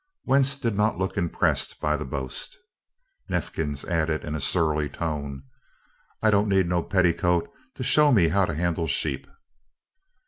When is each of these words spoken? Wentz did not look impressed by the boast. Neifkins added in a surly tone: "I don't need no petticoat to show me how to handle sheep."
Wentz 0.25 0.57
did 0.57 0.73
not 0.75 0.97
look 0.97 1.15
impressed 1.15 1.79
by 1.79 1.95
the 1.95 2.05
boast. 2.05 2.57
Neifkins 3.29 3.85
added 3.85 4.23
in 4.25 4.33
a 4.33 4.41
surly 4.41 4.89
tone: 4.89 5.43
"I 6.23 6.31
don't 6.31 6.49
need 6.49 6.65
no 6.67 6.81
petticoat 6.81 7.47
to 7.75 7.83
show 7.83 8.11
me 8.11 8.29
how 8.29 8.45
to 8.45 8.55
handle 8.55 8.87
sheep." 8.87 9.27